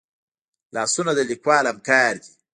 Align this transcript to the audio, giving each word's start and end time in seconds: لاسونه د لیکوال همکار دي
لاسونه 0.75 1.11
د 1.15 1.19
لیکوال 1.29 1.65
همکار 1.71 2.13
دي 2.23 2.31